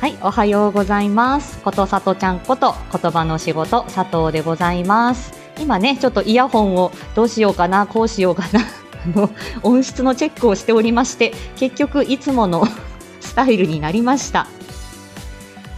[0.00, 1.58] はい、おはようございます。
[1.58, 5.32] ことさとちゃんこと言葉の仕事佐藤でございます。
[5.58, 8.60] 今ね、ちょっとイヤホンをどうしようかな、こうしようかな、
[9.16, 9.28] あの
[9.64, 12.64] 音質のチェックをしておりまして、結局いつもの
[13.20, 14.46] スタイルになりました。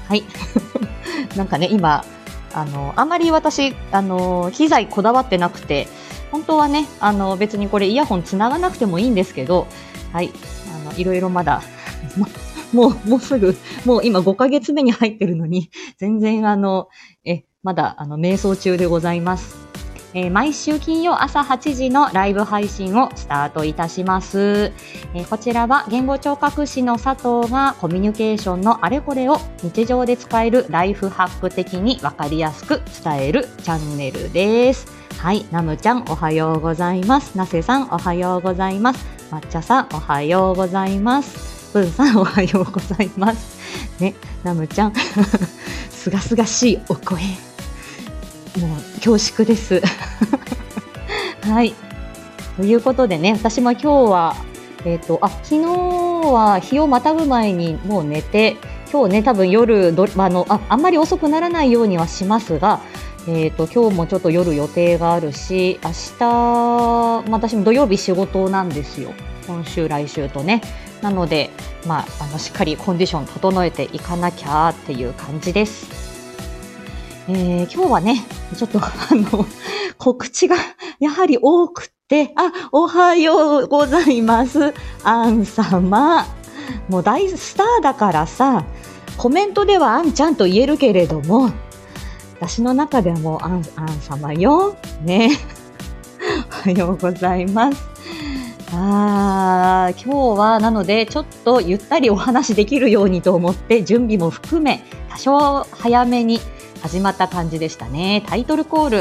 [0.07, 0.23] はい、
[1.35, 2.05] なんかね、今
[2.53, 5.89] あのあまり私あの機材こだわってなくて、
[6.31, 9.67] 本当はね、あの別にこれイヤホンつながなくてもいいんですけど、
[10.13, 10.31] はい、
[10.87, 11.63] あのいろいろまだ。
[12.73, 16.89] もう、もうすぐ、もう今5ヶ月目に入ってるのに、 全然あの、
[17.25, 19.71] え、まだあの、瞑想中でございます。
[20.15, 24.73] えー毎週金曜朝8時のライブ配信をスタートいたします。
[25.15, 34.87] えーこちらは言語聴覚士の佐藤がコミュニケーションのあれこれを日常で使えるライフハック的にわかりやすく伝えるチャンネルです。
[35.19, 37.37] はい、ナムちゃんおはようございます。
[37.37, 39.07] ナセさんおはようございます。
[39.31, 41.60] 抹茶さんおはようございます。
[41.73, 44.03] ブンさんおはようございます。
[44.03, 44.93] ね、ナムちゃん、
[45.91, 47.21] すがすがしいお声。
[48.59, 49.81] もう恐縮です。
[51.49, 51.75] はい。
[52.57, 54.37] ということでね、私も今日は、
[54.85, 55.67] えっ、と、あ、昨日
[56.33, 58.57] は日をまたぐ前にもう寝て、
[58.93, 62.81] 今日ね、多分夜ど、あの、あ、あんまり遅くならないようにはしますが、
[63.29, 69.13] えっ、と、今日もちょっと夜予定があるし、明日、まあ私も土曜日仕事なんですよ。
[69.47, 70.63] 今週、来週とね。
[71.03, 71.51] なので、
[71.87, 75.89] まあ、あのしっかりコンディション整えていかなきゃっていう感じです。
[77.29, 78.25] えー今日はね、
[78.57, 79.47] ちょっとあの、
[79.99, 80.57] 告知が
[80.99, 84.75] やはり多くて、あ、おはようございます。
[85.05, 86.27] アン様。
[86.89, 88.65] もう大スターだからさ、
[89.17, 91.53] コメントではアンちゃんと言えるけれども、
[92.41, 94.77] 私の中ではもうアン、アン様よ。
[95.03, 95.31] ね。
[96.65, 97.90] おはようございます。
[98.73, 106.39] あー今日はなのでちょっとゆったりお話できるようにと思って準備も含め多少早めに
[106.83, 108.25] 始まった感じでしたね。
[108.27, 108.97] タイトルコール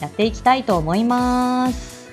[0.00, 2.10] やっていきたいと思います。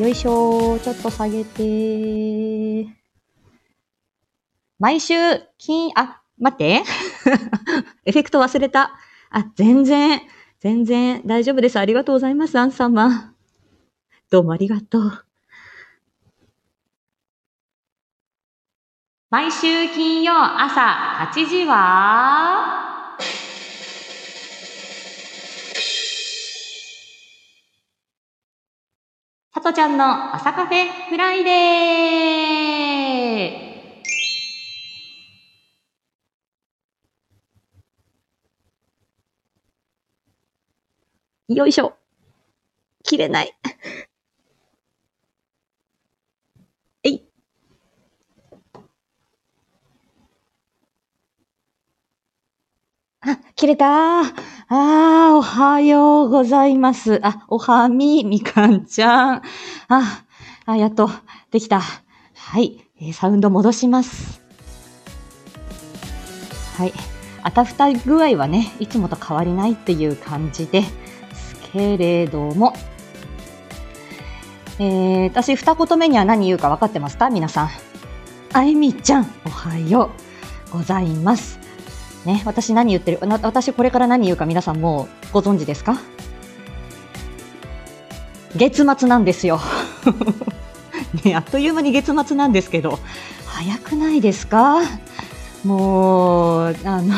[0.00, 2.86] よいしょちょっと下げて
[4.78, 5.14] 毎週
[5.58, 6.82] 金あ待って。
[8.04, 8.92] エフェクト忘れた。
[9.30, 10.20] あ全然
[10.60, 11.78] 全然大丈夫です。
[11.78, 13.35] ありがとうございますアン様。
[14.28, 15.24] どうもありがとう。
[19.30, 20.80] 毎週金曜朝
[21.32, 23.16] 8時は、
[29.54, 41.96] さとちゃんの朝カフェフライデーよいしょ。
[43.04, 43.56] 切れない。
[47.04, 47.22] えい。
[53.20, 54.24] あ、切れたあ
[54.68, 57.20] あ、おはようございます。
[57.26, 59.42] あ、おはみ、みかんちゃん。
[59.88, 60.24] あ、
[60.66, 61.08] あ、やっと、
[61.50, 61.80] できた。
[61.80, 64.42] はい、えーサウンド戻します。
[66.76, 66.92] はい。
[67.42, 70.82] あたふた具合はね、いつもと変わりないっていう感じで
[71.32, 72.74] すけれども、
[74.78, 77.30] えー、私二言目には何言うか分かってますか？
[77.30, 77.70] 皆さん。
[78.52, 80.10] あいみちゃん、おはよ
[80.68, 81.58] うございます。
[82.26, 83.18] ね、私何言ってる？
[83.22, 85.98] 私これから何言うか皆さんもうご存知ですか？
[88.56, 89.60] 月末なんですよ。
[91.24, 92.98] ね、あっという間に月末なんですけど、
[93.46, 94.80] 早くないですか？
[95.64, 97.14] もう、あの、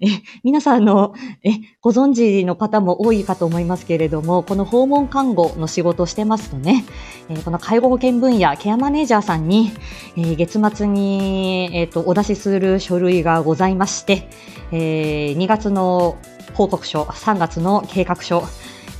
[0.00, 0.06] え、
[0.44, 6.84] 皆さんの、え、ご存知の方も多いかと思いますけれども、この訪問看護の仕事をしてますとね、
[7.28, 9.72] えーこの介護保険分野、ケアマネージャーさんに、
[10.16, 14.28] えー月末に、えーと、お出しする書類がございまして、
[14.72, 16.18] えー2月の
[16.54, 18.42] 報告書、3月の計画書、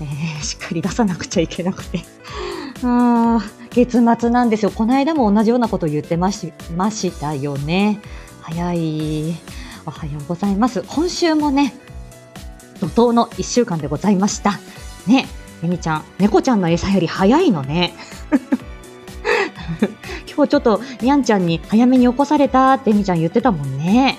[0.01, 2.01] えしっかり出さなくちゃいけなくて。
[2.83, 3.41] あ
[3.71, 4.71] 月末なんですよ。
[4.71, 8.01] この間も同じようなこと言ってましましたよね。
[8.41, 9.35] 早い。
[9.87, 10.83] おはようございます。
[10.87, 11.75] 今週もね、
[12.81, 14.59] 怒涛の1週間でございました。
[15.07, 15.27] ね、
[15.63, 17.95] えみちゃん、猫ちゃんの餌より早いのね。
[20.35, 24.19] 今日ちょっと、にゃんちゃんに早めに起こされたってえみちゃん言ってたもんね。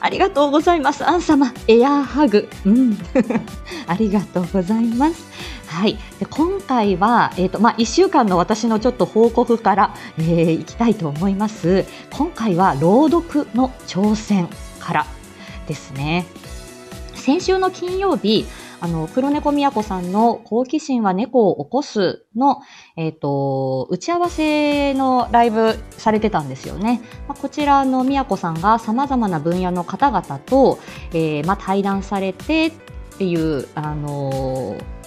[0.00, 1.06] あありがとうございます。
[1.06, 2.48] アン様、エアーハグ。
[2.64, 2.98] うん。
[3.86, 5.28] ありがとうございます。
[5.70, 5.96] はい。
[6.18, 11.86] で今回は、えっ、と、まあ、1週間の私のちょっと報告から、えーいきたいと思います。
[12.10, 14.48] 今回は、朗読の挑戦
[14.80, 15.06] から
[15.68, 16.26] ですね。
[17.14, 18.46] 先週の金曜日、
[18.80, 22.62] あの、黒猫みやこさんの好奇心は猫を起こすの、
[22.96, 27.00] えっ、ー、と、打ち合わせのライブされてたんですよね。
[27.28, 30.80] まあ、こちらのみやこさんが様々な分野の方々と、
[31.12, 32.72] えー、まあ、対談されてっ
[33.18, 34.99] ていう、あのー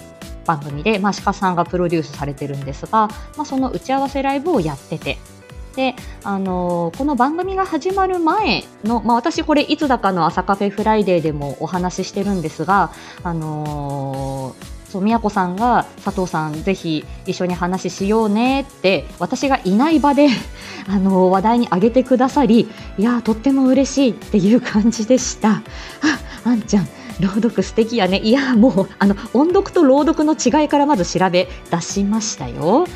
[0.44, 5.18] 番組で、まあ、鹿さんがプロデュースされてるんですが、まあ、その打ち合わせライブをやってて、
[5.76, 12.92] で、あのー、この番組が始まる前の、まあ、私これいつだかの朝カフェフライデーでもお話ししてるんですが、
[13.22, 20.28] あのーそう宮子さんが佐藤さんぜひ一緒に話しようねって私がいない場で
[20.86, 25.50] あの話題に挙げてくださりいやとっても嬉しいっていう感じでした。
[25.50, 25.62] あ
[26.44, 26.88] あんちゃん。
[27.20, 28.18] 朗読素敵やね。
[28.18, 32.86] いやもうあの音読と朗読の違いからまず調べ出しましたよ。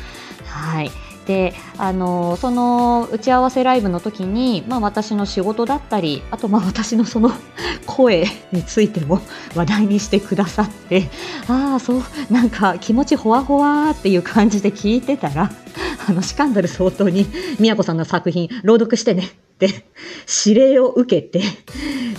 [0.45, 0.91] はい。
[1.29, 7.29] であのその打ち合わせライブの時に、まあ、私の仕事だったりあとまあ私のその
[7.85, 9.21] 声についても
[9.53, 11.07] 話題にしてくださって
[11.47, 15.51] ああそうなんか気持ちほわほわっていう感じで聞いてたら
[16.09, 17.27] あのシカンダル相当に
[17.59, 19.27] 宮子さんの作品朗読してねっ
[19.59, 19.85] て
[20.45, 21.45] 指令を受けて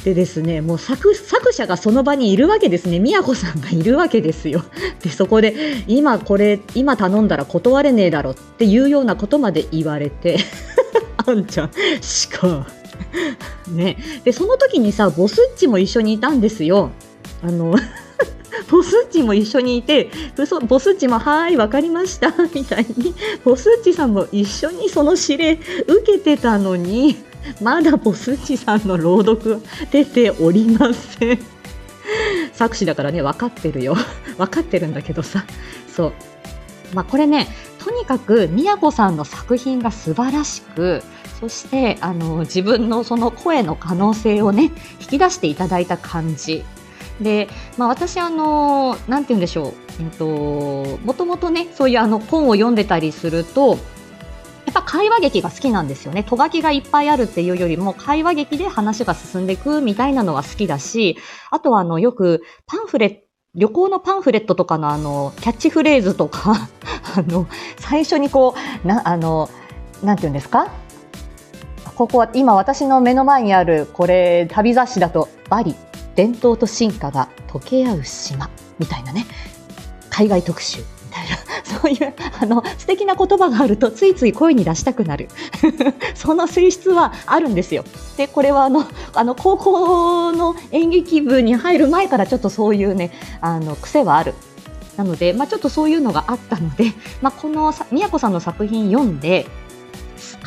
[0.05, 1.13] でですね、もう作
[1.53, 2.99] 者がその場にいるわけですね。
[2.99, 4.65] 宮子さんがいるわけですよ。
[5.03, 5.55] で、そこで、
[5.89, 10.39] 今これ、今頼んだら断れねえだろっていうようなことまで言われて、
[11.27, 11.71] あんちゃん、
[12.01, 12.67] しか。
[13.69, 13.99] ね。
[14.25, 16.91] で、その時にさ、ボスッチも一緒にいたんですよ。
[17.43, 17.75] あの、
[18.71, 20.11] ボスッチも一緒にいて、
[20.67, 23.15] ボスッチも、はい、わかりました、みたいに、
[23.45, 27.17] ボスッチさんも一緒にその指令受けてたのに、
[27.61, 29.61] まだボスチさんの朗読は
[29.91, 31.39] 出ておりません。
[32.53, 33.97] 作詞だからね、分かってるよ。
[34.37, 35.45] 分かってるんだけどさ。
[35.95, 36.13] そう。
[36.95, 37.49] まあ、これね、
[37.79, 41.03] とにかく、宮子さんの作品が素晴らしく、
[41.41, 46.65] そして、あの、自分のその声の可能性をね、引き出していただいた感じ。
[47.21, 49.75] で、まあ、私、あの、なんて言うんでしょう。
[50.03, 53.79] えっと、もともとね、そういうあの本を読んでたりすると、
[54.73, 56.23] やっぱ会話劇が好きなんですよね。
[56.23, 61.17] とがきがいっぱいあるっていうよりも、会話劇で話が進んでいくみたいなのは好きだし、
[61.51, 63.21] あとはあの、よくパンフレット、
[63.57, 66.69] 旅行のパンフレットとかのあの、キャッチフレーズとか
[67.17, 67.49] あの、
[67.81, 69.51] 最初にこう、な、あの、
[70.05, 70.69] なんて言うんですか？
[71.97, 75.75] ここは今私の目の前にあるこれ旅雑誌だとバリ
[76.15, 79.27] 伝統と進化が溶け合う島みたいなね。
[80.11, 80.83] 海外特集。
[81.11, 85.29] たいな、 そういう、あの、素敵な言葉があると、ついつい声に出したくなる。
[86.15, 87.85] その性質はあるんですよ。
[88.17, 88.85] で、これはあの、
[89.15, 94.35] あの、高校の演劇部に入る前からちょっとそういうね、あの、癖はある。
[94.97, 96.93] なので、まあ、ちょっとそういうのがあったので、
[97.23, 99.47] まあ、この宮子さんの作品読んで、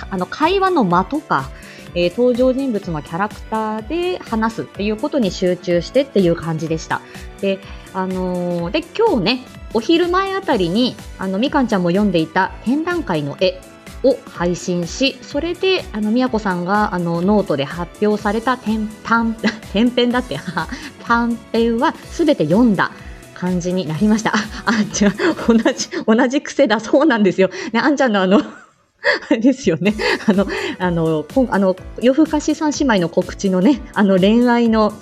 [0.10, 1.50] あの、会話の間とか、
[1.96, 7.02] えー、登場人物のキャラクターで話すっていうことに集中してっていう感じでした。
[7.42, 7.60] で、
[7.94, 13.60] あのー、で、今日ね、お昼前あたりに、あの、みかんちゃんも読んでいた展覧会の絵
[14.04, 19.36] を配信し、それで、あの、みやこさんが、あの、ノートで発表された短、短、
[19.74, 20.40] 短編だって、
[21.06, 22.92] 短編はすべて読んだ
[23.34, 24.32] 感じになりました。
[24.36, 27.50] あ、あんちゃん、同じ、同じ癖だ、そうなんですよ。
[27.72, 28.42] ね、あんちゃんのあの、
[29.30, 29.96] あれですよね。
[30.28, 30.48] あの、
[30.80, 34.94] あの、あの、夜更かし三姉妹の告知のね、あの恋愛の、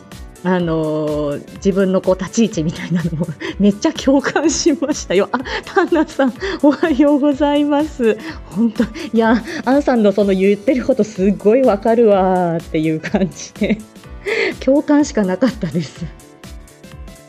[0.43, 3.27] あの自分のこう立ち位置みたいなのも
[3.59, 5.29] めっちゃ共感しましたよ。
[5.31, 6.33] あ、タンナさん、
[6.63, 8.17] おはようございます。
[8.45, 13.77] 本当、いや、アンさんのその言ってることすっごいわかるわっていう感じで、
[14.60, 16.05] 共感しかなかったです。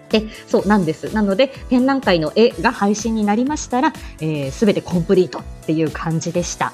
[0.09, 1.15] で、そうなんです。
[1.15, 6.73] なので、展覧会の絵が配信になりましたら、す、えー、べ、てコンプリートっていう感じでした。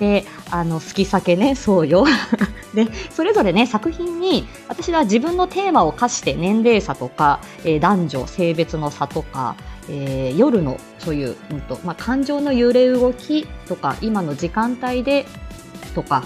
[0.00, 2.06] で、あの、好き酒ね、そうよ。
[2.74, 9.56] で、それぞれね、作品に、私は自分のテーマを課して年齢差とか、えー、男女、性別の差とか、
[9.90, 15.26] えー、夜のそういう、うんとまあ、感情の揺れ動きとか、今の時間帯で
[15.94, 16.24] とか、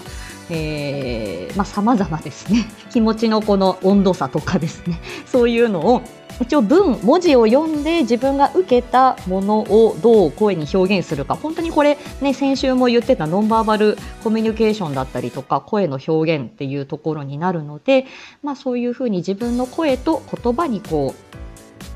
[0.49, 2.69] えー、まあ、様々ですね。
[2.91, 5.01] 気持ちのこの温度差とかですね。
[5.27, 6.01] そういうのを
[6.41, 18.05] 一応文文字を読んで自分が受けたものをどう声に表現するか本当にこれね先週も言ってたノンバーバルコミュニケーションだったりとか声の表現っていうところになるので
[18.43, 21.35] まあそういうふうに自分の声と言葉にこう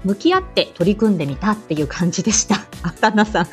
[0.03, 2.55] 向き合って取り組んでみたっていう感じでした。
[2.83, 3.47] あ、旦那さん、あ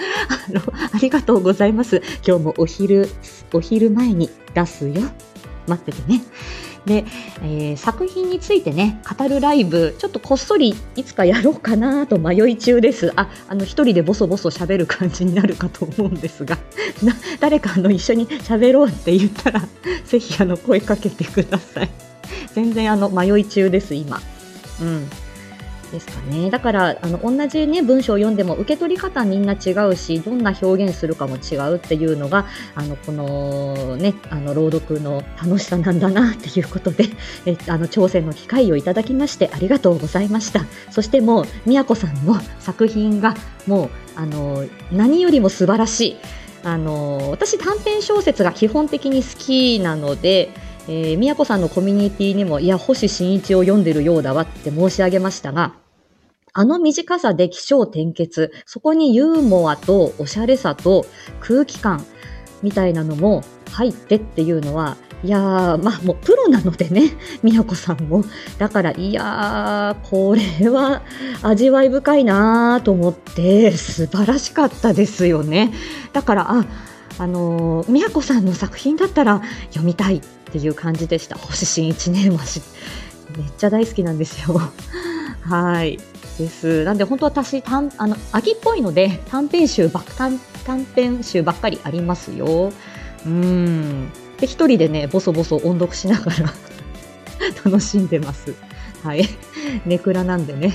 [0.50, 0.60] の、
[0.92, 2.02] ありがとうございます。
[2.26, 3.08] 今日もお昼、
[3.52, 5.02] お昼前に出すよ。
[5.66, 6.22] 待っててね。
[6.86, 7.04] で、
[7.42, 13.12] えー、作品についてね、語るライブ、ちょっとこっそりいつかやろうかなと迷い中です。
[13.16, 16.58] あ、あの、一人でボソボソ喋る感じになるかと思うんですが、
[17.02, 19.62] な誰かあの一緒に喋ろうって言ったら、
[20.06, 21.90] ぜひあの声かけてください。
[22.54, 24.22] 全然あの迷い中です、今。
[24.80, 25.08] うん。
[25.96, 26.50] ですかね。
[26.50, 37.06] だから、あの、同じね、文章を読んでも受け取り方みんな違うし、どんな表現するかも違うっていうのが、あの、このね、あの、朗読の楽しさなんだなっていうことで、
[37.46, 40.66] え、あの、挑戦の機会をいただきましてありがとうございました。
[40.90, 43.34] そしてもう、みやこさんの作品が、
[43.66, 46.16] もう、あの、何よりも素晴らしい。
[46.62, 50.50] あの、私短編小説が基本的に好きなので、
[50.88, 55.74] えー、宮子さんのコミュニティにも、いや、星新一を読んでるようだわって申し上げましたが、
[56.58, 61.04] あの短さで気象転結、そこにユーモアとおしゃれさと
[61.38, 62.02] 空気感
[62.62, 67.12] みたいなのも入ってっていうのは、いやー、まあもうプロなのでね、
[67.44, 68.24] 宮子さんも。
[68.56, 71.02] だから、いやー、これは
[71.42, 75.74] 味わい深いなーと思って、素晴らしかったですよね。
[76.14, 76.66] だから、あ、
[77.18, 81.36] あのー、宮子さんの作品だったら読みたいっていう感じでした。
[81.36, 82.62] 星新一ね、まし、
[83.36, 84.58] めっちゃ大好きなんですよ。
[85.44, 85.98] はい。
[86.38, 86.84] です。
[86.84, 92.72] なんで本当私短あの秋っぽいので短編集ばっ短短編集ばっかりありますよ。
[93.24, 94.10] うん。
[94.38, 96.52] で一人でねボソボソ音読しながら
[97.64, 98.54] 楽しんでます。
[99.02, 99.24] はい。
[99.86, 100.74] ネクラなんでね。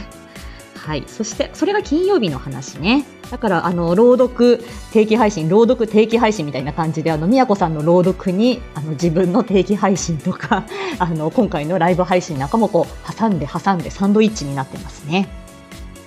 [0.75, 1.03] はい。
[1.07, 3.05] そして、それが金曜日の話ね。
[3.29, 10.65] だから、あの、朗読定期配信、朗読定期配信みたいな感じで、あの、宮子さんの朗読に、あの、自分の定期配信とか、
[10.97, 15.29] あの、今回のライブ配信なんかもこう、挟んで挟んでサンドイッチになってますね。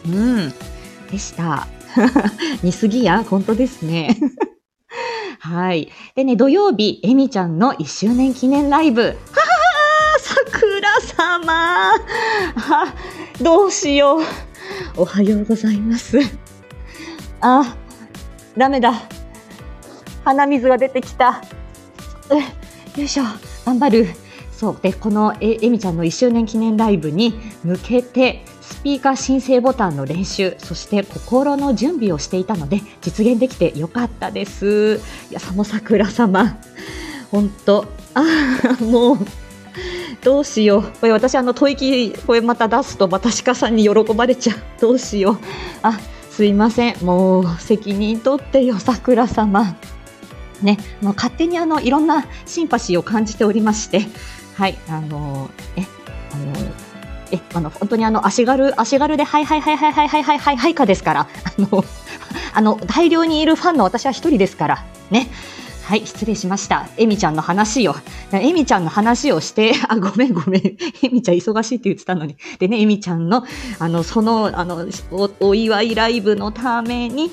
[0.07, 0.53] うん。
[1.11, 1.67] でした。
[2.63, 4.17] 似すぎや、本当ですね。
[5.41, 5.91] はい。
[6.15, 9.03] でね、土曜日、えみちゃんの1周年記念ライブ。
[9.03, 9.15] ははは
[10.19, 12.95] 桜様あ、
[13.41, 14.23] どうしよう。
[14.97, 16.19] おはようございます。
[17.41, 17.77] あ、
[18.57, 18.95] ダメだ。
[20.25, 21.43] 鼻水が出てきた。
[22.97, 23.25] よいしょ、
[23.67, 24.09] 頑張る。
[24.53, 24.79] そう。
[24.81, 27.35] で、このえ、えみちゃんの1周年記念ライブに
[27.65, 35.01] 向けて、スピーカー申請ボタンの練習、そして心の準備をしていたので、実現できてよかったです。
[35.31, 36.59] いや、佐野桜様。
[37.31, 38.23] 本当あ
[38.81, 39.19] あ、もう、
[40.23, 40.83] どうしよう。
[40.83, 44.57] これ私、あの、吐息、これまた出すと、また鹿さんに喜ばれちゃう。
[44.81, 45.39] どうしよう。
[45.83, 45.99] あ、
[46.31, 46.97] すいません。
[47.05, 49.77] もう、責任取ってよ、桜様。
[50.63, 54.07] ね、もう勝手にあの、いろんなシンパシーを感じておりまして、
[54.57, 55.83] はい、あの、え、
[57.31, 61.27] え、あの、本当にあの、足軽、足軽で、はいはいはいはいはいはいはいはいはいかですから、あ
[61.59, 61.85] の、
[62.55, 65.29] あの、大量にいるファンの私は一人ですから、ね。
[65.85, 66.89] はい、失礼しました。
[66.97, 67.95] エミちゃんの話を、
[68.33, 70.63] エミちゃんの話をして、 あ、ごめんごめん。
[70.63, 72.37] エミちゃん忙しいって言ってたのに。
[72.59, 73.45] でね、エミちゃんの、
[73.79, 77.31] あの、その、あの、おお祝いライブのために、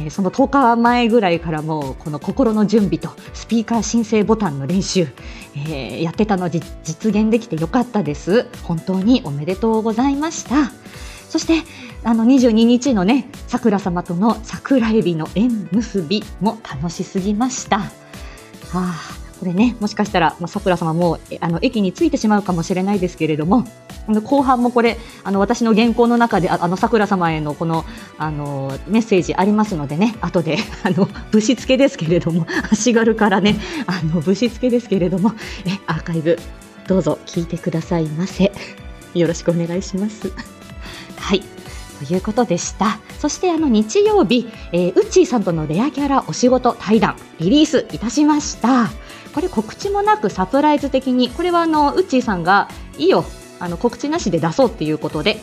[0.00, 5.08] えー、その10日前ぐらいからもう、この心の準備とスピーカー申請ボタンの練習、
[5.56, 8.46] えー、やってたの実現できてよかったです。
[8.62, 10.72] 本当におめでとうございました。
[11.28, 11.66] そして、
[12.04, 17.78] あの22日のね、桜様との桜エビの縁結びも楽しすぎました。
[17.78, 17.90] は
[18.74, 18.94] あ、
[19.38, 23.64] これね、もしかしたら、まあ、桜様もあの駅に着いてしまうかもしれないですけれども、
[24.08, 27.84] 後半もこれ、あの私の原稿の中で、あの桜様へのこの
[28.18, 35.32] あのメッセージありますのでね、後で あのぶしつけですけれども、 足軽からね、あのぶしつけですけれども、
[35.64, 36.38] えアーカイブ
[36.88, 38.52] どうぞ聞いてくださいませ。
[39.14, 40.32] よろしくお願いします。
[41.16, 41.42] はい。
[42.04, 42.98] ということでした。
[43.20, 48.90] そしてあの日曜日、えー、ウッチーさんとのレアキャラお仕事対談リリースいたしました。
[49.32, 52.68] これ告知もなくサプライズ的に、これはあのウッチーさんが
[52.98, 53.24] いいよ、
[53.62, 55.38] あの告知なしで出そうっていうことで、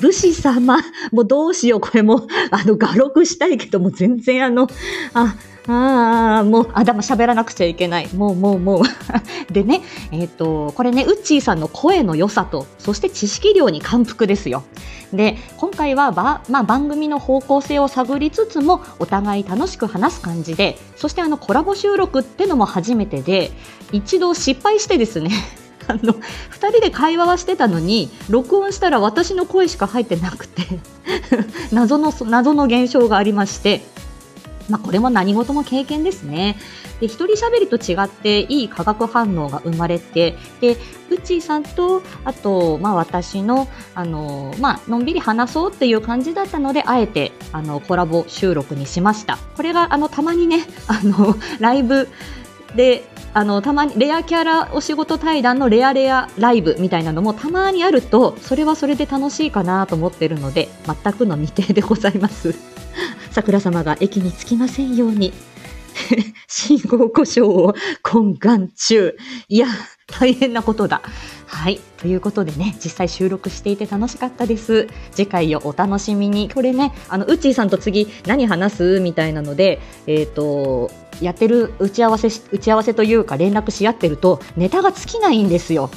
[0.00, 0.78] 武士様、
[1.10, 4.68] もうどうしよう、これも、 あの、画録したいけども、全然あの、
[5.14, 5.34] あ、
[5.66, 8.08] ああ、もう、あ、でも喋らなくちゃいけない。
[8.14, 8.82] もう、もう、もう。
[9.52, 14.64] でね、えっ、ー、と、これね、ウッチーさんの声の良さと、そして知識量に感服ですよ。
[15.12, 23.52] で、今回はば、まあ、番組の方向性を探りつつも、お互い楽しく話す感じで、そしてあの、コラボ収録ってのも初めてで、
[23.92, 25.30] 一度失敗してですね、
[25.88, 26.14] あの、
[26.50, 30.62] 二人で会話はしてたのに、録音したら私の声しか入ってなくて
[31.72, 33.82] 謎の、謎の現象がありまして、
[34.68, 36.56] まあ、これも何事も経験ですね。
[37.00, 40.76] で、一人喋りと違っていい化学反応が生まれて、で、
[41.10, 49.38] うちーさんと、あと、まあ、私の、あの、まあ、のんびり話そうっていう感じだったので、あえて、あの、コラボ収録にしました。
[49.56, 52.08] これが、あの、たまにね、あの、ライブ
[52.74, 62.54] で、あの、たまに、レアキャラお仕事対談のレアレアライブみたいなのもたまにあると、それはそれで楽しいかなと思ってるので、全くの未定でございます。
[63.32, 65.32] 桜様が駅に着きませんように。
[66.48, 69.16] 信号故障を懇願中。
[69.48, 69.66] いや、
[70.18, 71.02] 大変なことだ。
[71.46, 71.80] はい。
[71.98, 74.88] ということでね、実際収録していて楽しかったです。
[75.12, 76.50] 次回をお楽しみに。
[76.50, 80.90] これね、あの、うっちーさんと次何話すみたいなので、えっ、ー、と、
[81.20, 85.90] やってる打ち合わせ、打ち合わせというか連絡し合ってると、ネタが尽きないんですよ。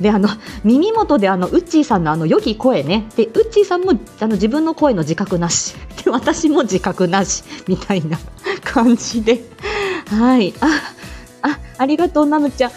[0.00, 0.30] であの
[0.64, 8.18] 耳元であのウッチーさんのあの良き声ねでウッチーさんもあの自分の声の自覚なしで私も自覚なしみたいな
[8.64, 9.44] 感じで
[10.08, 10.66] はいあ
[11.42, 12.70] あありがとうナムちゃん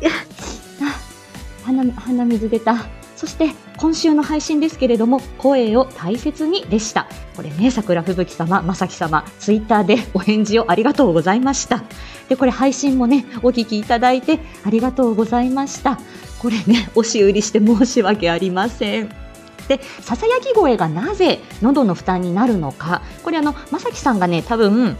[1.64, 2.86] 鼻鼻水出た。
[3.16, 7.08] そして今週の配信ですけれども声を大切にでした。
[7.34, 11.82] これね桜吹雪様まさき様ツイッターでお返事をありがとうございました。
[12.28, 15.98] でこれ配信もねお聞きいただいてありがとうございました。
[16.38, 19.08] これね押し売りして申し訳ありません。
[19.66, 23.02] でささやき声がなぜ喉の負担になるのか。
[23.24, 24.96] これあのまさきさんがね多分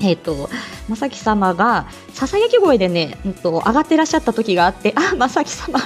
[0.00, 0.48] えっ、ー、と、
[0.88, 5.78] まさき様が、ささやき声でね、うんと、上がってらっしゃった時があって、あ、まさき様、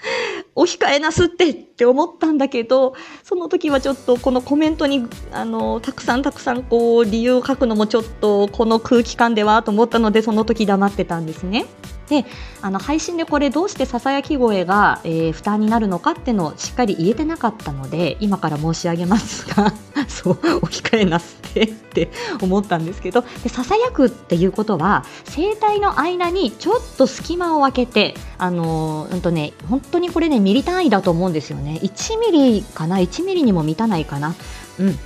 [0.54, 11.66] お控えなすってって思ったんだけど、その時はちょっとこのコメントに、あの、たくさんたくさんこう、理由を書くのもちょっと、この空気感ではと思ったので、その時黙ってたんですね。
[12.08, 12.24] で
[12.62, 19.72] あの配信でこれどうしてささやき声が、えー、負担になるのかっていうのをしっかり言えてなかったので今から申し上げますが
[20.08, 22.10] そう置き換えなすってって
[22.40, 31.78] 思ったんですけどでささやくっていうことは声帯の間にちょっと隙間を空けてあのー、うんとね本当にこれねミリ単位だと思うんですよね。
[31.82, 34.34] 1ミリかな？1ミリにも満たないかな？
[34.78, 34.98] うん。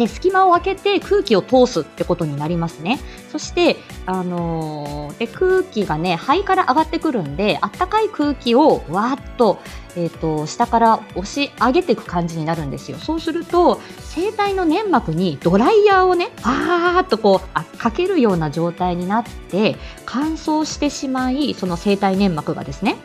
[0.00, 2.98] で隙間を空けて空気を通すってことになりますね。
[3.30, 3.76] そして、
[4.06, 9.60] あのー、で空気がね肺から上がってくるんであったかい空気をわーっと,、
[9.96, 12.96] えーと、下から押し上げていく感じになるんですよ。
[12.96, 13.78] そうすると
[14.14, 19.76] 声帯の粘膜にドライヤーをねパーッとこうあかけるような状態になって
[20.06, 22.96] 乾燥してしまいその声帯粘膜がですね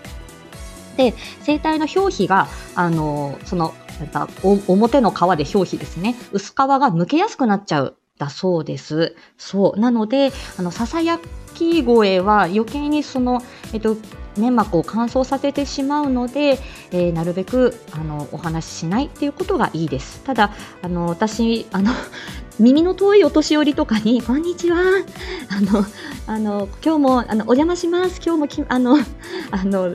[0.96, 1.14] で
[1.46, 3.74] 声帯の表皮があのその
[4.68, 6.16] 表の皮で表皮ですね。
[6.32, 7.98] 薄皮が剥けやすくなっちゃう。
[8.18, 9.16] だそうです。
[9.38, 9.80] そう。
[9.80, 11.20] なので、あの、ささや
[11.54, 13.42] き声は余計にその、
[13.74, 13.98] えっと、
[14.38, 16.60] 粘膜を乾燥させてしまうので、
[16.92, 20.22] えー、なるべくあのお話ししないっていうことがいいです。
[20.24, 21.92] ただ、あの私あの
[22.60, 24.78] 耳の遠いお年寄りとかに、こんにちは。
[25.50, 25.86] あの、
[26.26, 28.22] あの、今日も、あの、お邪魔します。
[28.26, 28.98] 今日もき、あの、
[29.52, 29.94] あの、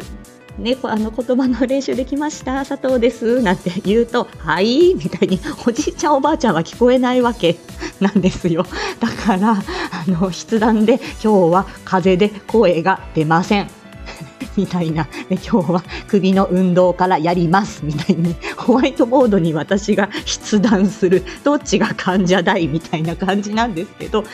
[0.60, 2.66] ね、あの言葉の練習できました。
[2.66, 3.40] 佐藤です。
[3.40, 7.56] なんて言うとはいみたいにおじいちゃんおばあちゃんは聞こえないわけ。
[7.98, 8.66] なんですよ。
[9.00, 9.62] だからあ
[10.06, 13.70] の筆談で今日は風邪で声が出ません。
[14.56, 17.80] みたいな、今日は首の運動からやります。
[17.84, 18.34] みたいに。
[18.56, 21.24] ホワイトボードに私が筆談する。
[21.42, 22.68] どっちが患者だい？
[22.68, 24.24] みたいな感じなんですけど。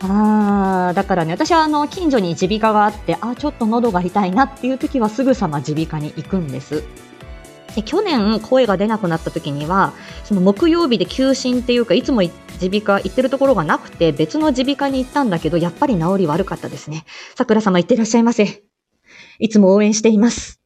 [0.00, 6.82] ああだからね私はあの近所に耳鼻科があってあちょっと喉が痛いなっていう時はすぐさま耳鼻科に行くんです。
[7.74, 9.92] で去年声が出なくなった時には
[10.24, 17.04] その木曜日で休診っていうかいつも耳鼻科行ってるところがなくて別の耳鼻科に行ったんだけどやっぱり治り悪かったですね。
[17.34, 18.62] 桜様行ってらっしゃいませ。
[19.40, 20.60] いつも応援しています。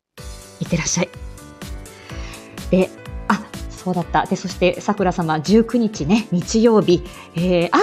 [0.61, 1.09] いってらっしゃい。
[2.71, 2.91] で
[3.29, 3.43] あ
[3.89, 4.27] そうだった。
[4.27, 7.03] で、そして、桜様、19日ね、日曜日、
[7.35, 7.79] えー、あ、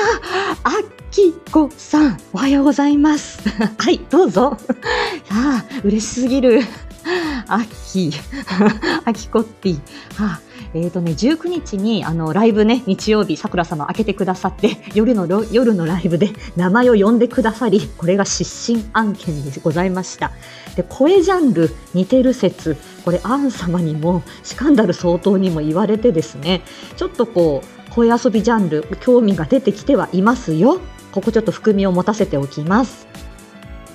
[0.63, 0.71] あ
[1.15, 3.47] きこさん、おはようございます。
[3.80, 4.58] はい、どうぞ。
[5.32, 6.60] ああ、嬉しすぎる。
[7.47, 8.12] あき、
[9.06, 9.71] あきこって。
[9.71, 9.78] は
[10.19, 10.41] あ、
[10.73, 20.34] えっ、ー、とね、19日に、あの、ライブね、日曜日、桜様開けてくださって、夜の、夜のライブで名前を呼んでくださり、これが失神案件でございました。
[20.75, 22.75] で、声ジャンル似てる説、
[23.06, 26.62] これ、アン様にも、シカンダル相当にも言われてですね、
[26.97, 30.82] ちょっとこう、声遊びジャンル、興味が出てきてはいますよ。
[31.15, 33.08] ここちょっと含みを持たせておきます。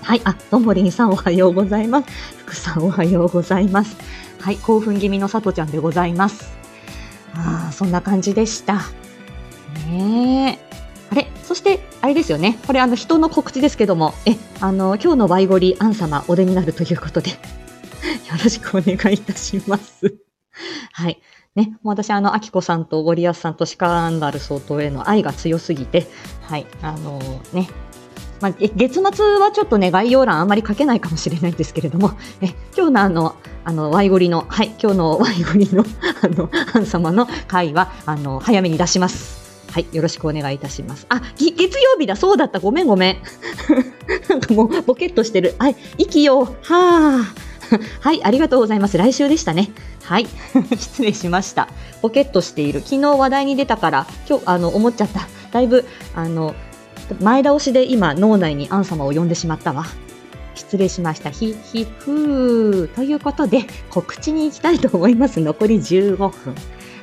[0.00, 2.08] はい、あ、ともりんさんおはようございます。
[2.38, 3.94] 福さんおはようございます。
[4.40, 6.50] はい、興奮気味のさとちゃんでございます。
[7.34, 8.84] ああ、そんな感じでした。
[9.90, 10.74] ねえ。
[11.10, 11.30] あれ？
[11.44, 12.58] そして、あれですよね。
[12.66, 17.36] これ、あの、人の告知ですけども、え、あの、今日のワイゴリアン様お出になるということで、よ
[18.42, 20.14] ろしくお願いいたします。
[20.92, 21.20] はい。
[21.56, 26.06] ね、もう私、あの、アキコさんとゴリアスさんとシカンダル総統への愛が強すぎて、
[26.42, 27.68] はい、あのー、ね、
[28.40, 29.02] まあ、月末
[29.38, 35.84] はちょっとね、概要欄あんまり書けないかもしれないんですけれども、え今日のあの、あの、ワイゴリの、はい、今日のワイゴリの、
[36.22, 39.40] あの、ハン様の回は、あの、早めに出します。
[39.72, 41.06] はい、よろしくお願いいたします。
[41.08, 43.16] あ、月曜日だ、そうだった、ごめんごめん。
[44.30, 45.56] なんかもう、ボケっとしてる。
[45.58, 47.50] はい、息よ、はあ。
[48.00, 48.96] はい、ありがとうございます。
[48.98, 49.70] 来週でしたね。
[50.10, 50.26] はい、
[50.76, 51.68] 失礼しました。
[52.02, 52.80] ポケットしている。
[52.80, 55.28] 昨日話題に出たから、今日、あの、思っちゃった。
[55.52, 56.56] だいぶ、あの、
[57.20, 59.86] 前倒しで今、脳内にアン様を呼んでしまったわ。
[60.56, 61.30] 失礼しました。
[61.30, 62.86] ひ、ひ、ふー。
[62.88, 65.38] ということで、告知に行きたいと思います。
[65.38, 66.56] 残り15分。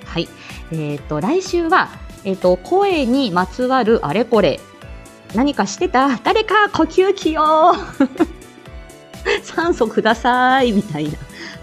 [0.03, 0.27] はい。
[0.73, 1.87] えっ、と、来週は、
[2.25, 4.59] えっ、と、声にまつわるあれこれ。
[5.33, 6.19] 何かしてた？
[6.25, 6.69] 誰か？
[6.73, 7.73] 呼吸器よ
[9.43, 11.09] 酸素くださいみたい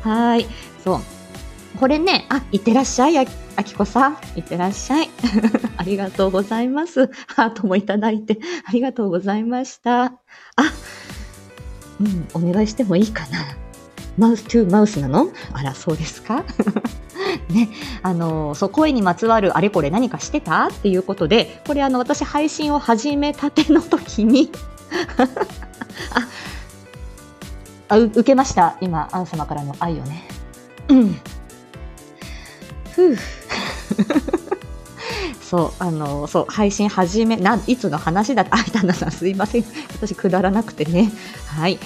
[0.02, 0.10] な。
[0.10, 0.46] はい。
[0.82, 1.13] そう。
[1.84, 4.16] これね、あ、いってらっしゃい、ああきこさん。
[4.36, 5.10] いってらっしゃい。
[5.76, 7.10] ありがとうございます。
[7.26, 10.04] ハートもいただいて、ありがとうございました。
[10.04, 10.12] あ、
[12.00, 13.44] うん、お願いしてもいいかな。
[14.16, 15.28] マウストゥマウスなの？
[15.52, 16.42] あら、そうですか？
[17.52, 17.68] ね、
[18.02, 20.68] あの、そう、声にまつわるあれこれ何かしてた？
[20.68, 24.50] っていうことで、これあの、私配信を始めたての時に、
[27.90, 28.78] あ、あ、受けました。
[28.80, 30.26] 今、アン様からの愛をね。
[30.88, 31.20] うん。
[35.54, 39.64] そう、あの、そう、配信始め、なん、いつの話だった、 あ、いたなさん、すいません。
[39.92, 41.12] 私、くだらなくてね。
[41.46, 41.78] はい。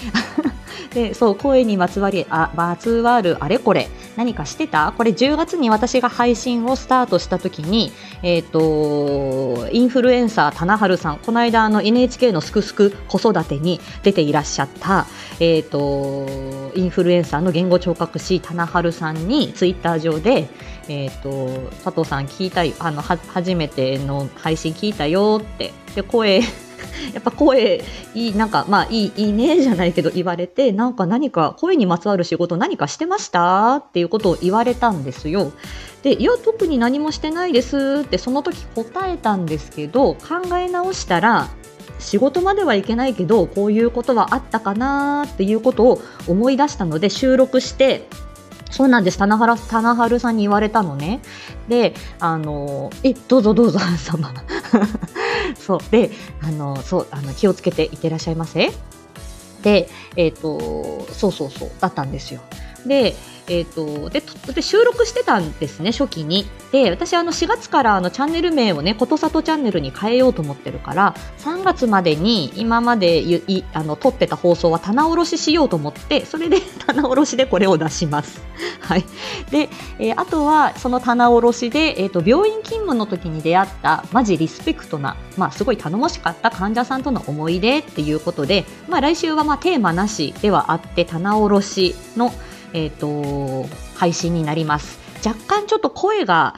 [0.95, 4.95] で、そう、声にまつわり、あ、まつわるあれこれ、何かしてた？
[4.97, 7.93] これ10月に私が配信をスタートした時に、
[8.23, 15.07] えっ、と、インフルエンサー、棚春さん、この間、あの、NHK のすくすく子育てに出ていらっしゃった、
[15.41, 16.27] えっ、と、
[16.75, 20.49] インフルエンサーの言語聴覚士、棚春さんに、ツイッター上で、
[20.89, 26.41] えっ、と、佐藤さん聞いた、あの、初めての配信聞いたよって、で、声、
[27.13, 35.53] やっぱ声いい、なんか、まあいい、いいねじゃないけど言われて、なんか何か声にまつわる仕事何かしてましたっていうことを言われたんですよ。
[36.03, 41.49] で、いや、特に何もしてないですってその時答えたんですけど、考え直したら、
[41.99, 48.07] 仕事まではいけないけど、こういうことはあったかなっていうことを思い出したので収録して、
[48.71, 49.19] そうなんです。
[49.19, 51.21] 棚原、棚原さんに言われたのね。
[51.69, 54.33] で、あの、え、どうぞどうぞ、アン様。
[55.59, 55.79] そう。
[55.91, 56.11] で、
[56.43, 58.71] あの、そう、あの、気をつけていってらっしゃいませ。
[59.63, 62.41] で、えっ、と、そうそうそう、だったんですよ。
[62.87, 63.15] で、
[63.49, 64.23] えっ、とで、
[64.55, 66.47] で、収録してたんですね、初期に。
[66.71, 78.43] で、私、あの、4月から、あの、チャンネル名をね、ことさとチャンネルに変えようと思ってるから、3月までに、今までゆい、あの、撮ってた放送は棚卸ししようと思って、それで、 棚卸しでこれを出します。
[78.81, 79.05] はい。
[79.51, 92.33] で、えーあとは、その棚卸しで、えっ、と、病院勤務の時に出会った、マジリスペクトな、まあ、すごい頼もしかった患者さんとの思い出っていうことで、まあ、来週は、まあ、テーマなしではあって、棚卸しの、
[92.73, 94.99] えっ、と、配信になります。
[95.25, 96.55] 若干ちょっと声が、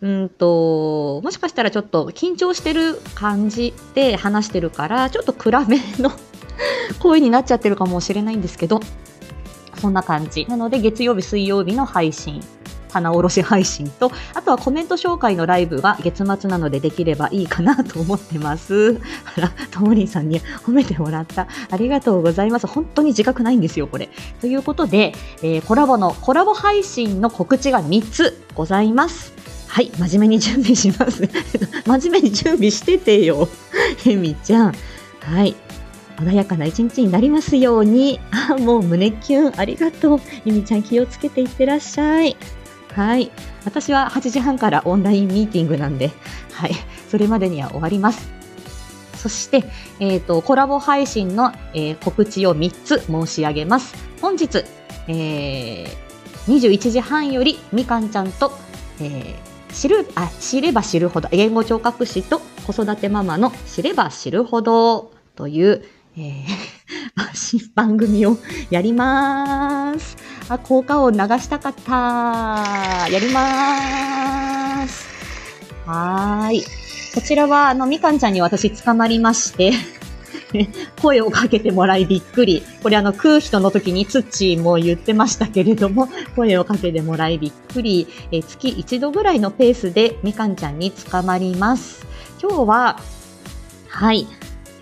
[0.00, 6.12] うんと、もしかしたらちょっと緊張してる感じで話してるから、ちょっと暗めの
[7.00, 8.80] 声になっちゃってるかもしれないんですけど、
[9.76, 10.46] そんな感じ。
[10.48, 12.42] なので、月曜日、水曜日の配信、
[12.94, 19.00] 棚卸し配信と、あとはコメント紹介のライブが月末なのでできればいいかなと思ってます。
[19.36, 21.48] あら、ともりんさんに褒めてもらった。
[21.70, 22.66] ありがとうございます。
[22.66, 24.08] 本当に自覚ないんですよ、これ。
[24.40, 29.32] ということで、えーコラボの、コラボ配信の告知が3つございます。
[29.66, 31.28] はい、真面目に準備します。
[31.84, 33.48] 真面目に準備しててよ。
[34.06, 34.74] えみちゃん。
[35.20, 35.56] はい。
[36.16, 38.20] 穏やかな一日になりますように。
[38.30, 39.60] あ、もう胸キュン。
[39.60, 40.20] ありがとう。
[40.44, 42.36] ゆみちゃん気をつけていってらっしゃい。
[42.94, 43.30] はい。
[43.64, 46.12] 私は8時半からオンラインミーティングなんで、
[46.52, 46.72] はい。
[47.10, 48.32] それまでには終わります。
[49.16, 49.64] そして、
[50.00, 53.94] えっ、と、コラボ配信の、えー告知を3つ申し上げます。
[54.20, 54.64] 本日、
[55.08, 56.04] えー
[56.46, 58.52] 21時半よりみかんちゃんと、
[59.00, 59.34] えー
[59.72, 65.84] 知る、あ、知れば知るほど、言語聴覚士と子育てママの知れば知るほどという、
[66.16, 66.44] えー
[67.34, 68.36] 新番組を
[68.70, 70.16] やります。
[70.48, 73.08] あ、効果音流したかった。
[73.10, 75.06] やりまーす。
[75.86, 76.62] はーい。
[77.14, 79.72] こちらは、あの、みかんちゃんに私捕まりまして、
[81.00, 82.62] 声をかけてもらいびっくり。
[82.82, 88.06] これあの、空人の時にツッチーも言ってましたけれども、声をかけてもらいびっくり。
[88.30, 92.04] え月一度ぐらいのペースでみかんちゃんに捕まります。
[92.42, 93.00] 今日は、
[93.88, 94.26] はい。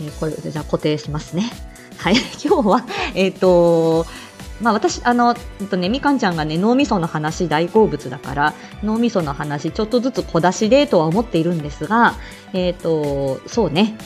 [0.01, 1.53] えーこれ、じゃあ固定しますね。
[1.99, 2.15] はい。
[2.45, 4.07] 今日は、えっ、と、
[4.63, 12.15] まあ私、あの、えっとね、みかんちゃんがね、脳みその話大好物だから、脳みその話ちょっとずつ小出しでとは思っているんですが、
[12.53, 13.97] えっ、と、そうね。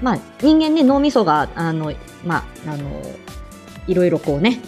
[0.00, 1.92] まあ人間ね、脳みそが、あの、
[2.24, 3.02] まあ、あの、
[3.88, 4.60] いろいろこうね、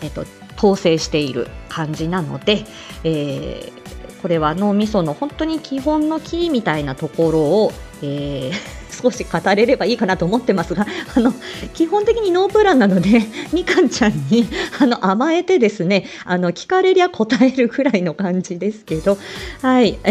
[0.00, 0.24] えっ、と、
[0.56, 2.64] 統制している感じなので、
[3.04, 3.78] えー
[4.20, 7.72] これは脳みその本当に基本のキーみたいなところを、
[8.02, 11.32] えー少し語れればいいかなと思ってますが、 あの、
[11.74, 19.18] 基本的にノープランなので、 みかんちゃんに、あの、甘えてですね、あの、聞かれりゃ答えるくらいの感じですけど、
[19.62, 19.90] はい。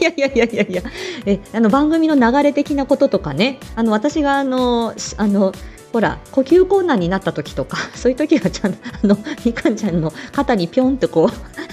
[0.00, 0.82] いやいやいやいやいや、
[1.26, 5.52] え、あの、番組の流れ的なこととかね、あの、私が、あの、あの、
[5.92, 11.28] ほら呼吸困難になった時とかそういう時はちゃんあのみかんちゃんの肩にぴょんとこう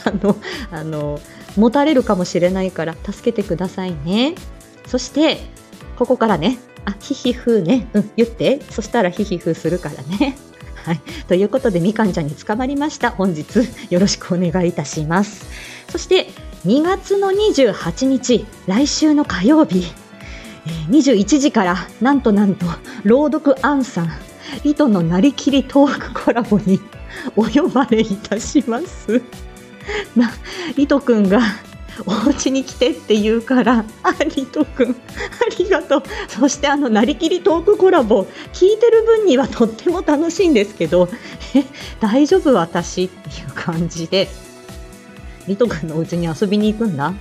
[0.08, 0.36] あの
[0.70, 1.20] あの
[1.58, 4.36] 持たれるかもしれないから助けてくださいね
[4.86, 5.40] そして
[6.02, 10.36] ここからねあヒヒフーね、うん、言ってそしたらヒヒフーするからね
[10.84, 11.00] はい。
[11.28, 13.12] ということで、みかんちゃんに捕まりました。
[13.12, 13.46] 本日、
[13.92, 15.46] よろしくお願いいたします。
[15.92, 16.32] そして、
[16.66, 19.86] 2月の28日、来週の火曜日、
[20.90, 22.66] 21時から、なんとなんと、
[23.04, 24.10] 朗読アンさん、
[24.64, 26.80] 糸のなりきりトークコラボに
[27.36, 29.22] お呼ばれいたします。
[30.18, 30.32] な、
[30.78, 31.42] 糸くんが
[32.06, 36.04] お家に来てって言うから、あ、リト君、 ありがとう。
[36.28, 41.10] そしてあの、なりきりトークコラボ、聞いてる分にはとっても楽しいんですけど、
[41.56, 41.64] え、
[42.00, 44.30] 大丈夫私っていう感じで、
[45.48, 47.14] リト君のお家に遊びに行くんだ。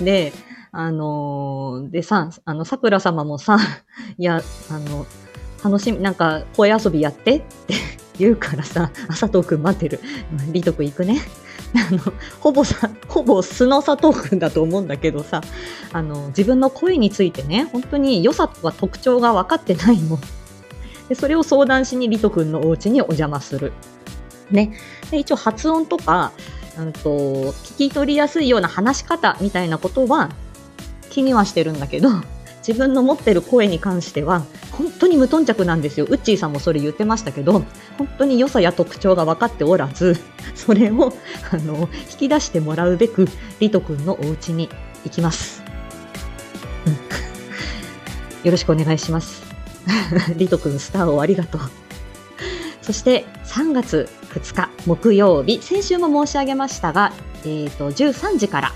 [0.00, 0.32] で、
[0.72, 3.58] あのー、でさ、あの、桜様もさ、
[4.18, 5.06] い や、あの、
[5.64, 7.74] 楽しみ、なんか、声遊びやってって
[8.18, 10.00] 言うからさ、佐藤くん待ってる。
[10.52, 11.20] リト君行くね。
[11.74, 12.00] あの
[12.40, 15.42] ほぼさ ほぼ素の佐藤君だと思うんだけどさ
[15.92, 20.18] あの自分の声についてね本当に良さとか特徴が分かってないの
[21.08, 23.72] でそれを相談しにリト君のお家にお邪魔する、
[24.50, 24.72] ね、
[25.10, 26.32] で一応発音とか
[26.78, 30.30] うんと聞き取りやすいような話し方みたいなことは
[31.10, 32.10] 気にはしてるんだけど。
[32.68, 36.06] 自分の持ってる声に関しては本当に無頓着なんですよ。
[36.06, 37.64] ウッチーさんもそれ言ってましたけど、
[37.96, 40.18] 本当に良さや特徴が分かっておらず、
[40.54, 41.14] それを
[41.50, 43.26] あの引き出してもらうべく、
[43.58, 44.68] リト君のお家に
[45.04, 45.62] 行きます。
[46.86, 46.92] うん、
[48.44, 49.42] よろしくお願いします。
[50.36, 51.60] リト君、スターをありがとう。
[52.82, 57.12] そして3月2日木曜日、先週も申し上げましたが、
[57.44, 58.72] えーと、13時から、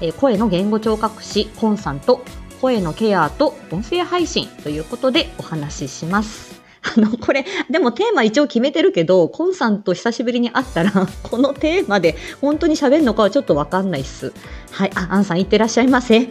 [0.00, 2.24] えー、声の言語聴覚士コンさんと
[2.64, 6.62] 声のケアと音声配信ということでお話しします。
[6.96, 10.90] あの、これ、でもテーマ一応決めてるけど、コンさんと久しぶりに会ったら、
[11.22, 14.32] このテーマで本当に喋るのかはちょっとわかんないっす。
[14.70, 16.30] はい、あ、アンさんいってらっしゃいませ。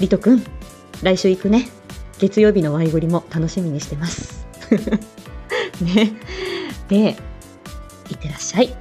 [0.00, 0.44] リトくん、
[1.04, 1.68] 来週行くね。
[2.18, 4.48] 月曜日のワイゴリも楽しみにしてます。
[5.80, 6.12] ね。
[6.88, 7.16] で、
[8.10, 8.74] いってらっしゃい。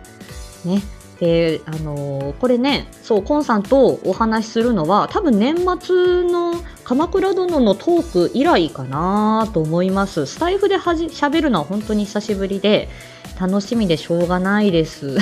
[0.66, 0.82] ね。
[1.20, 6.54] で、あのー、これね、そう、コンさんとお話しするのは、多分年末の
[6.84, 10.26] 鎌倉殿のトーク以来かなと思います。
[10.26, 12.90] スタイフではじ喋るのは本当に久しぶりで、
[13.40, 15.18] 楽しみでしょうがないです。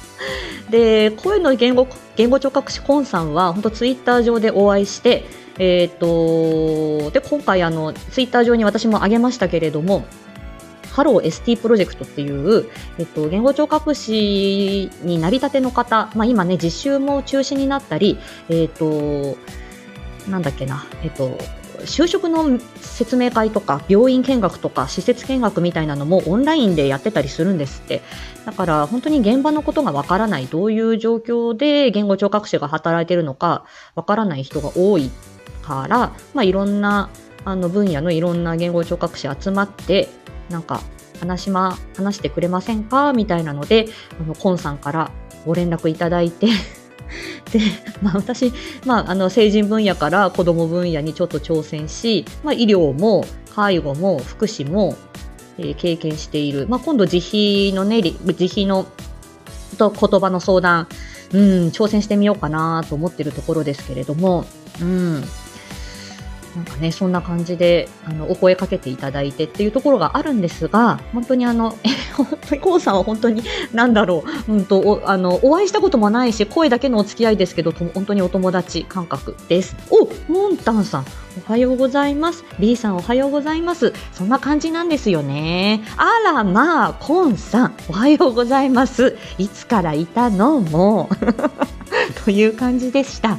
[0.70, 5.26] で、声の言語、言語聴覚士コンさんは、本当ツイッター上でお会いして、
[5.58, 10.04] えっ、ー、と、で、今回あの、ツイッター上に私も上げましたけれども、
[10.92, 19.36] ハロー ST プロジェクトっていう、えっと、言語聴覚士になりたての方、まあ、今ね、実習も中止になったり、えっと、
[20.28, 21.38] なんだっけな、えっと、
[21.80, 28.02] 就職の説明会とか病院見学とか施設見学みたいなのもオンラインでやってたりするんですって。
[28.44, 35.10] だから本当に現場のことがわからないどういう状況で言語聴覚士が働いてるのかわからない人が多い
[35.62, 37.08] から、まあ、いろんな
[37.44, 40.08] あの分野のいろんな言語聴覚士集まって
[40.52, 40.82] なんか
[41.20, 43.12] 話しま、話してくれませんか？
[43.12, 43.86] みたいなので、
[44.20, 45.10] あの、コンさんから
[45.46, 46.46] ご連絡いただいて
[47.52, 47.60] で、
[48.00, 48.52] まあ私、
[48.86, 54.96] まああの、成人分野から子供分野にちょっと挑戦し、まあ医療も介護も福祉も、
[55.58, 56.66] えー、経験している。
[56.68, 58.86] まあ今度自費のね、自費の
[59.78, 60.86] と言葉の相談、
[61.32, 64.44] うん、挑戦してみようかなと思ってるところですけれども、
[64.80, 65.24] うん、
[66.56, 79.76] なんかね、そんな感じで、あの、お声かけていただいてっていうところがあるんですが、本当にあの、え、 本当に、こうさんは本当に、なんだろう、うんと、お、あの、お会いしたこともないし、声だけのお付き合いですけど、本当にお友達感覚です。
[79.90, 81.06] お、モンタンさん、
[81.48, 82.44] おはようございます。
[82.58, 83.94] B さんおはようございます。
[84.12, 85.82] そんな感じなんですよね。
[85.96, 89.16] あら、まあ、コンさん、おはようございます。
[89.38, 90.60] いつからいたの？
[90.60, 91.08] も
[92.24, 93.38] という感じでした。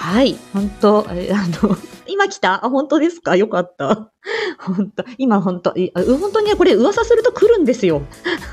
[0.00, 2.64] はい、本当、あの、今来た？
[2.64, 3.34] あ、本当ですか？
[3.34, 4.12] よかった。
[4.60, 8.02] 本当、今本当、本当にね、これ噂すると来るんですよ。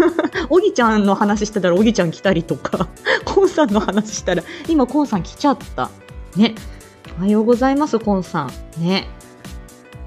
[0.50, 2.88] おぎちゃんの話してたらおぎちゃん来たりとか、
[3.26, 5.92] コンさんの話したら、今コンさん来ちゃった。
[6.36, 6.56] ね。
[7.20, 8.82] おはようございます、コンさん。
[8.84, 9.08] ね。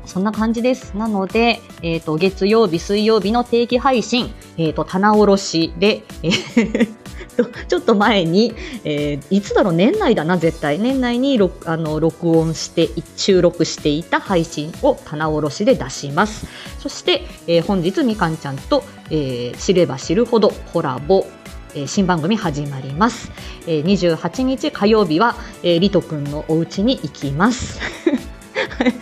[0.06, 0.94] そんな感じです。
[0.96, 7.07] なので、えっ、ー、と、月曜日、水曜日の定期配信、えっ、ー、と、棚卸しで、えー
[7.38, 10.78] と、 ちょっと前に、えー、いつだろう、年内だな、絶対。
[10.78, 16.46] 年内に録あの録音して、収録していた配信を棚卸しで出します。
[16.78, 21.26] そして、えー、本日みかんちゃんと、えー、知れば知るほどコラボ、
[21.74, 23.30] えー、新番組始まります。
[23.66, 27.80] えー、28日火曜日は、えー、リトくんのお家に行きます。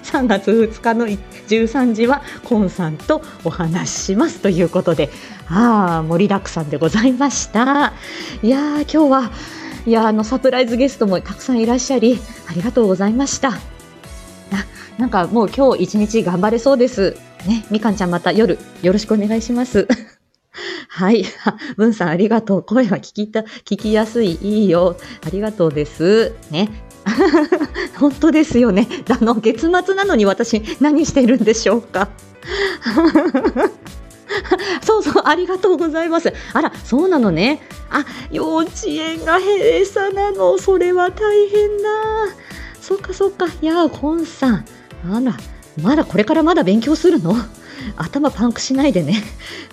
[0.03, 5.11] 3月2日の13時はコンさんとお話ししますということで、
[5.48, 7.92] ああ、盛りだくさんでございました。
[8.42, 9.30] いやー、今日は、
[9.87, 12.18] いやあのサプライズゲストもたくさんいらっしゃり、
[12.50, 13.50] ありがとうございました。
[13.50, 13.54] あ
[14.98, 17.16] なんかもう今日一日頑張れそうです。
[17.46, 19.87] ね、みかんちゃんまた夜よろしくお願いします。
[20.88, 21.24] はい。
[21.76, 22.62] 文さんありがとう。
[22.62, 24.38] 声は聞きた、聞きやすい。
[24.42, 24.96] いいよ。
[25.24, 26.32] ありがとうです。
[26.50, 26.70] ね。
[27.98, 28.88] 本当ですよね。
[29.09, 32.09] あの、月末なのに私何してるんでしょうか。
[34.82, 36.32] そうそう、ありがとうございます。
[36.52, 37.60] あら、そうなのね。
[37.90, 40.58] あ、幼稚園が閉鎖なの。
[40.58, 41.84] それは大変だ。
[42.80, 43.46] そっかそっか。
[43.60, 44.64] いや、コンさん。
[45.10, 45.36] あら、
[45.82, 47.34] まだこれからまだ勉強するの？
[47.96, 49.22] 頭パンクしないでね。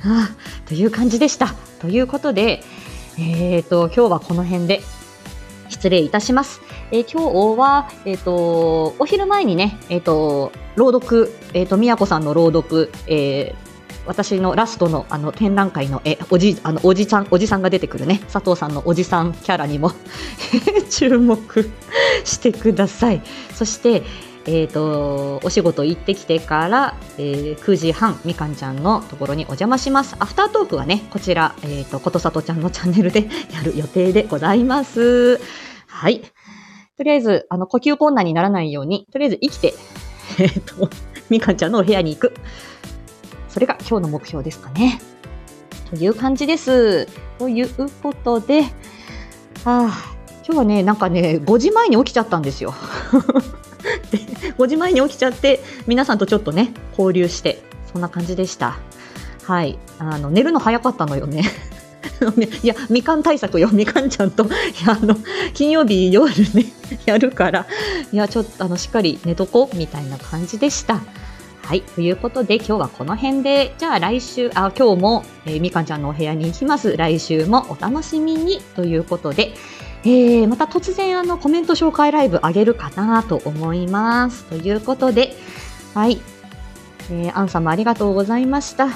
[0.03, 1.55] ああという感じでした。
[1.79, 2.63] ということで、
[3.17, 4.81] えっ、ー、と、今日はこの辺で
[5.69, 6.61] 失礼いたします。
[6.91, 13.55] えー、今日は、えっ、ー、と、お昼前にね、えっ、と、朗読、えっ、と、宮子さんの朗読、え
[14.05, 18.19] 私のラストのあの展覧会のえおじあのおじさんおじさんが出てくるね。
[18.31, 19.91] 佐藤さんのおじさんキャラにも
[20.89, 21.69] 注目
[22.23, 23.21] してください。
[23.53, 24.03] そして
[24.45, 30.15] えーと、お仕事行ってきてから、えー、9時半みかんちゃんのところにお邪魔します。
[30.19, 35.39] アフタートークはねこちら、えーと、ことさとちゃんのチャンネルで やる予定でございます。
[35.87, 36.21] はい。
[36.97, 39.73] とりあえずあの呼吸困難にならないようにとりあえず生きて
[40.39, 40.89] えっ、ー、と
[41.29, 42.33] みかんちゃんのお部屋に行く。
[43.53, 44.99] それが今日の目標ですかね。
[45.91, 47.05] という感じです。
[47.37, 47.69] という
[48.01, 48.69] ことでは
[49.65, 52.73] あ今日はねなんかね5時前に起きちゃったんですよ。
[54.09, 54.17] で
[54.57, 57.61] 5時前に起きちゃって皆さんとちょっとね交流して
[57.91, 58.79] そんな感じでした。
[59.43, 59.77] はい。
[59.99, 61.43] あの寝るの早かったのよね。
[62.63, 64.47] いや、みかん対策よ、みかんちゃんと、い
[64.85, 65.15] や、あの、
[65.53, 66.65] 金曜日夜ね、
[67.05, 67.65] やるから、
[68.11, 71.01] いや、ちょっと、あの、しっかり寝とこう、みたいな感じでした。
[71.65, 71.81] はい。
[71.81, 76.97] ということで、今日はこの辺で、じゃあ来週、あ、今日も、えー、みかんちゃんのお部屋に行きます。
[76.97, 79.53] 来週もお楽しみに、ということで、
[80.03, 84.43] えー、また突然あのコメント紹介ライブ上げるかなと思います。
[84.45, 85.35] ということで、
[85.93, 86.19] はい。
[87.09, 88.87] えー、アンさんもありがとうございました。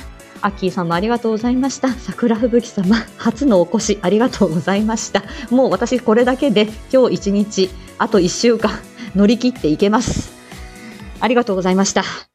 [0.42, 1.94] アッキーさんもありがとうございました。
[1.94, 5.24] 桜吹雪様、初のお越しありがとうございました。
[5.50, 8.72] もう私これだけで今日一日、あと一週間
[9.16, 10.34] 乗り切っていけます。
[11.22, 12.27] ありがとうございました。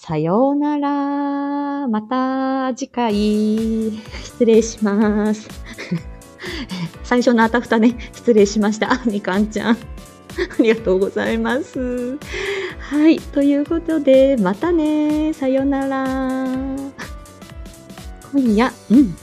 [0.00, 1.88] さようなら。
[1.88, 3.12] また次回。
[4.22, 5.48] 失礼します。
[7.02, 9.02] 最初のあたふたね、失礼しました。
[9.06, 9.74] みかんちゃん。
[9.74, 9.76] あ
[10.60, 12.16] りがとうございます。
[12.78, 13.18] はい。
[13.18, 15.32] ということで、またね。
[15.32, 16.06] さようなら。
[18.32, 19.16] 今夜、うん。